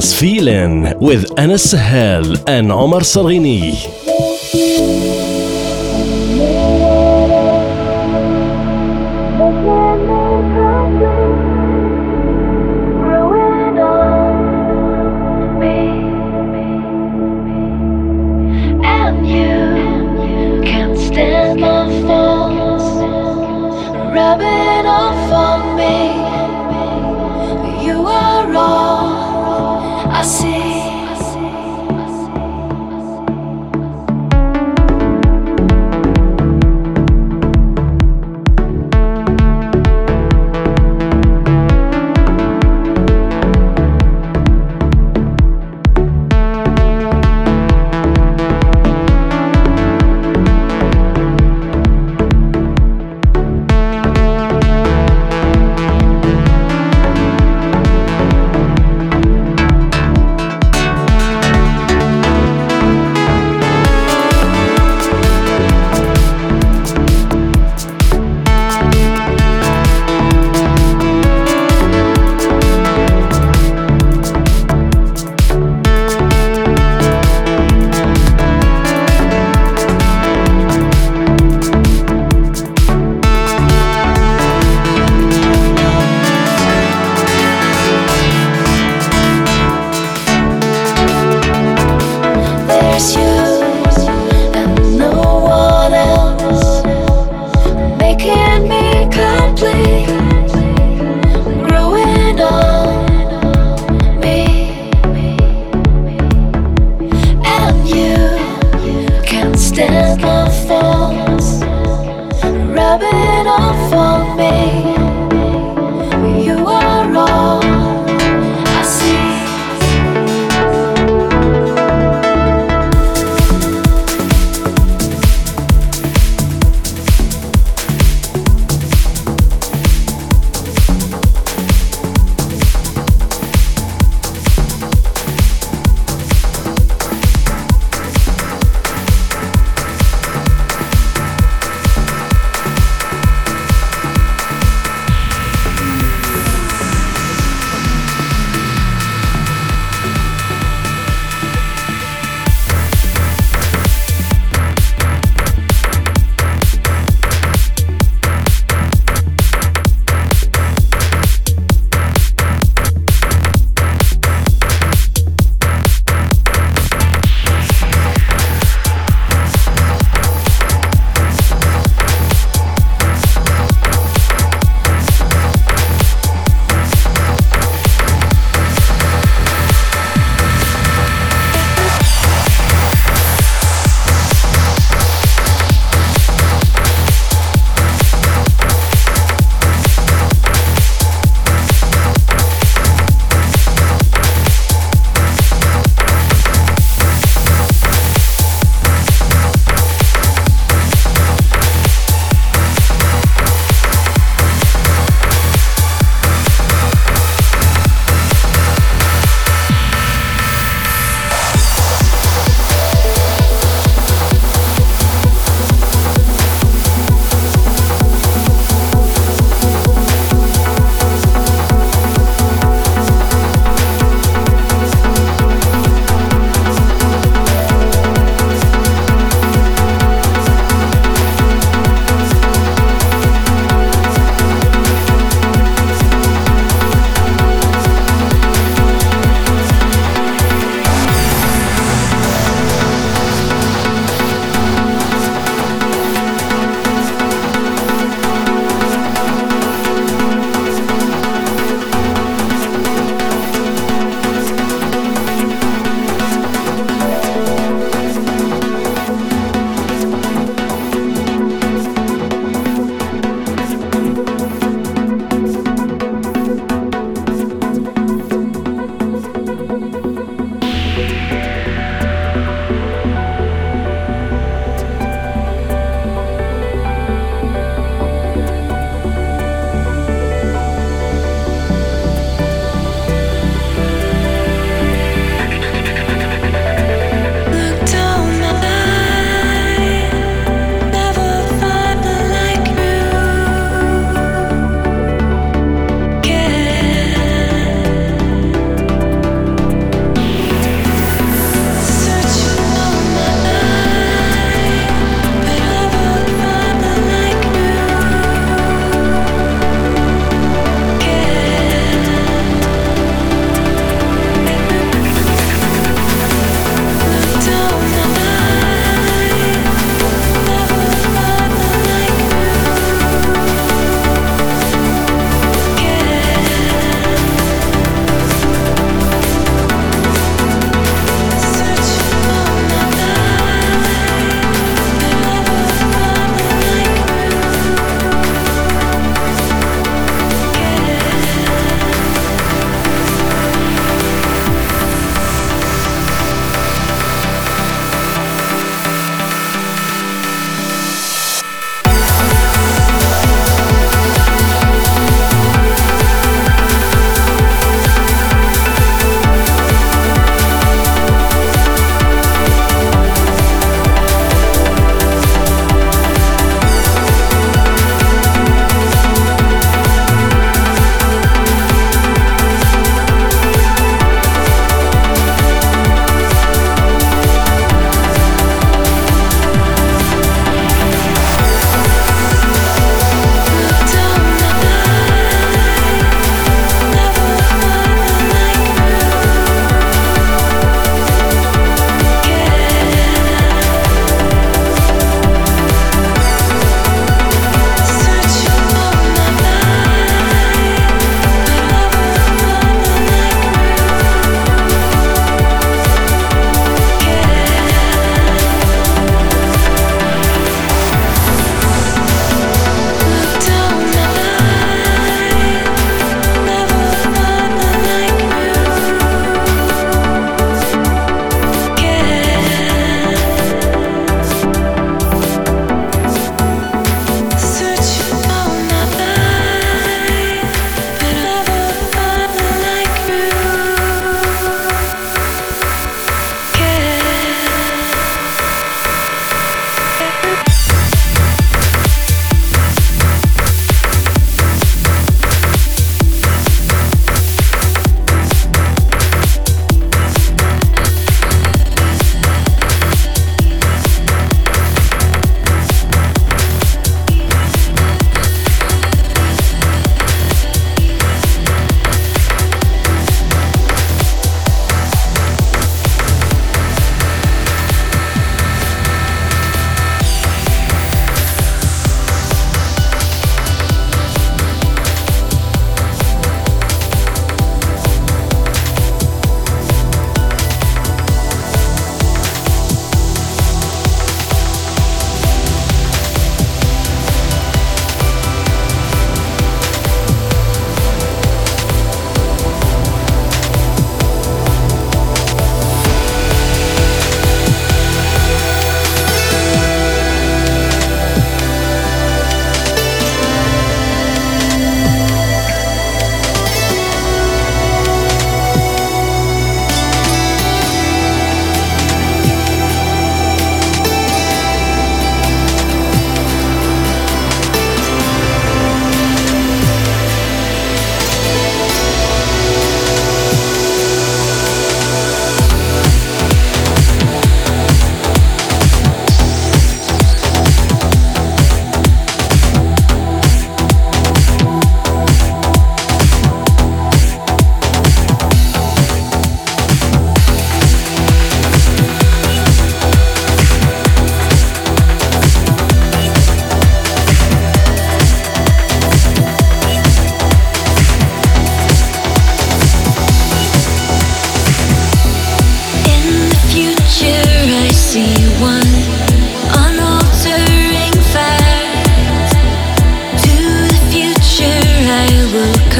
[0.00, 3.99] Trance Feeling with Anas Sahel and Omar Sarghini.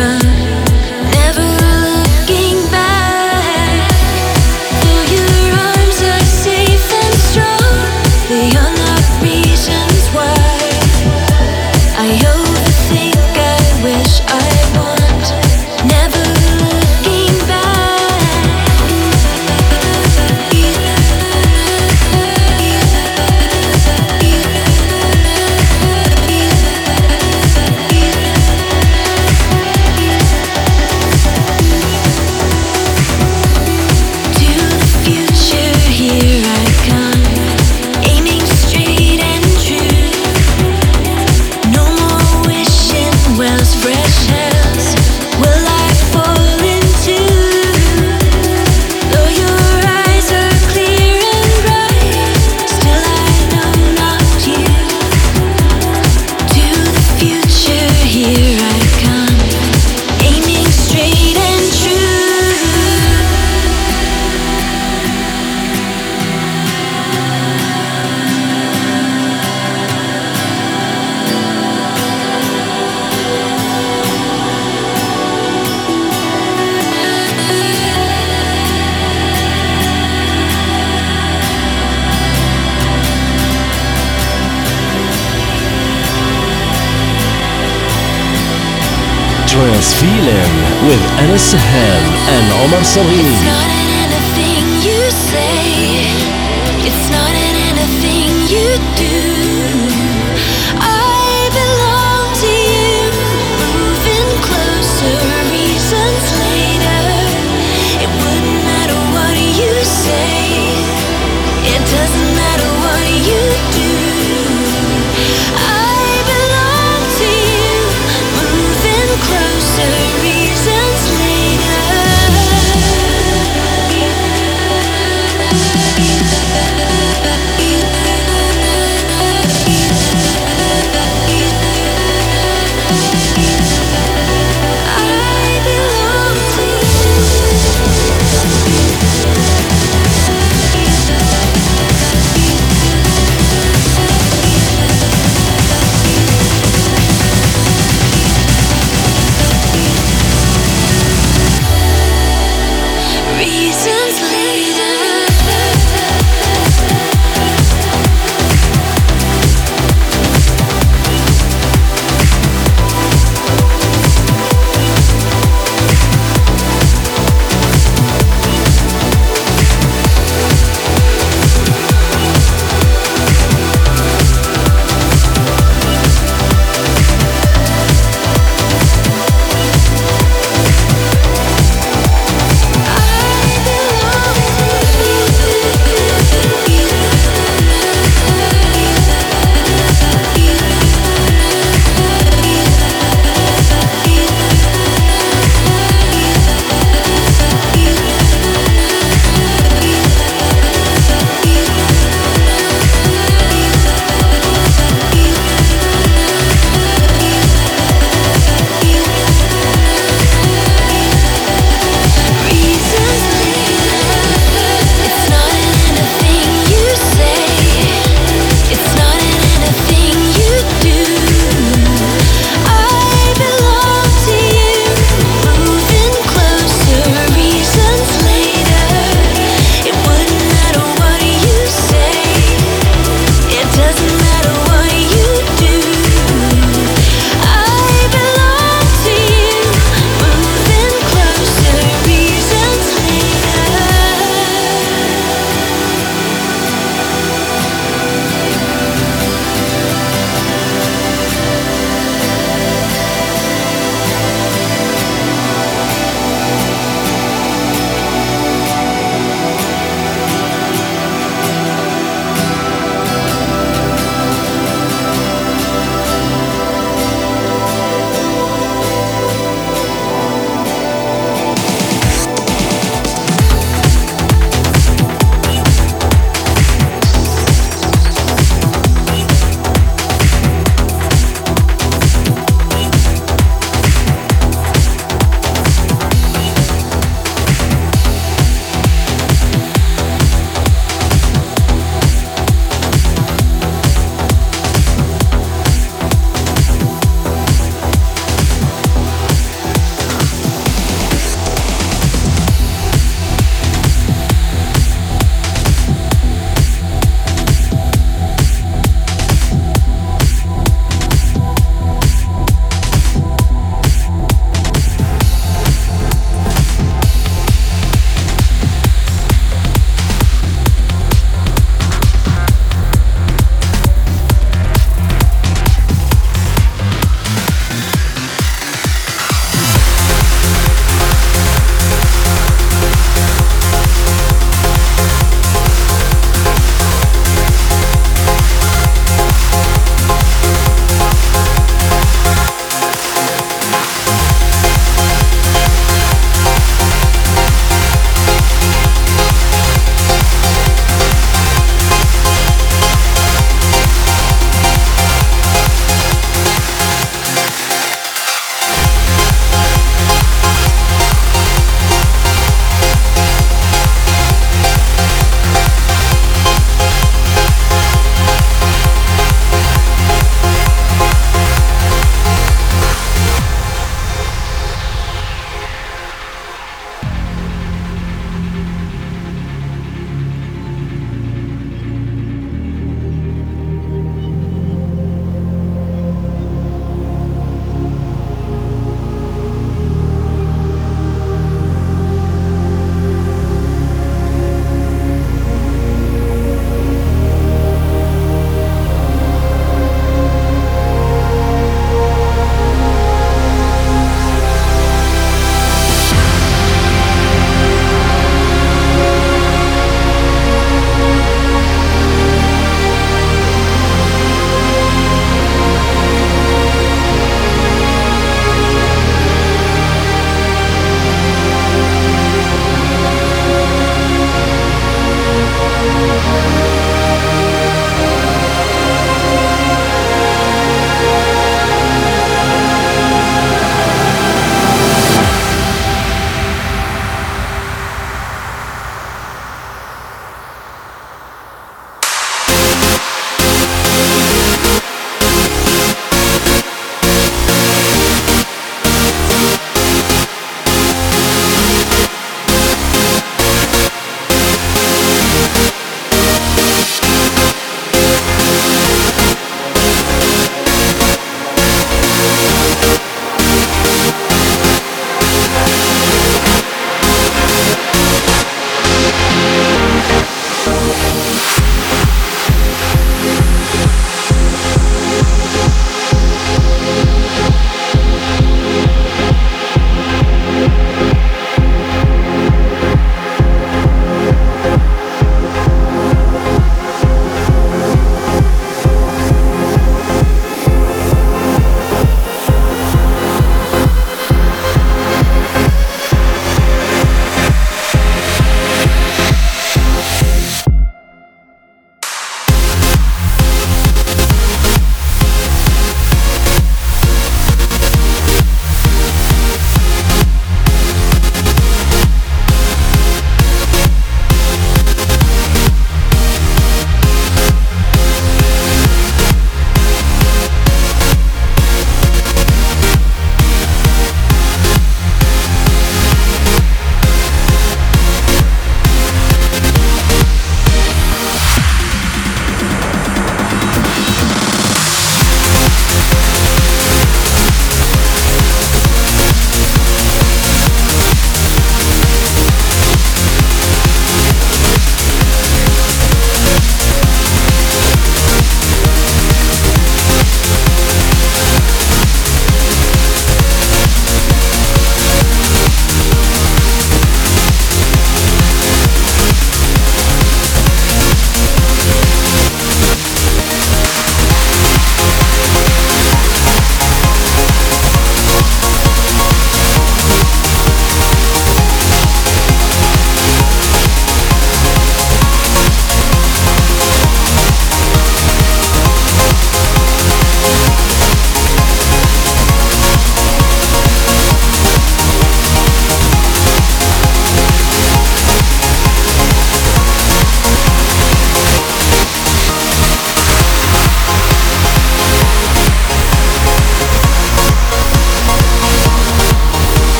[0.00, 0.29] open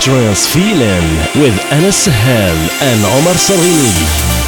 [0.00, 4.47] Trance Feeling with Anas Sahel and Omar Sarghini.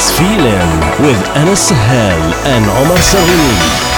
[0.00, 3.89] Trance Feeling with Anas Sahel and Omar Sarini.